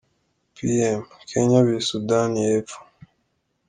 pm- 0.55 0.99
Kenya 1.29 1.59
vs 1.67 1.85
Sudani 1.89 2.39
y’epfo. 2.49 2.79